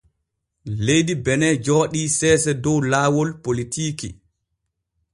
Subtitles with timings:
[0.85, 4.09] Leydi Bene jooɗii seese dow laawol politiiki.